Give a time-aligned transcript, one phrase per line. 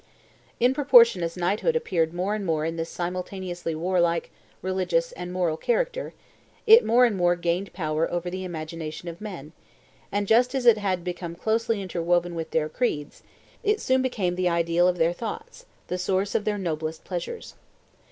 [0.59, 4.31] In proportion as knighthood appeared more and more in this simultaneously warlike,
[4.63, 6.15] religious, and moral character,
[6.65, 9.51] it more and more gained power over the imagination of men,
[10.11, 13.21] and just as it had become closely interwoven with their creeds,
[13.63, 17.53] it soon became the ideal of their thoughts, the source of their noblest pleasures.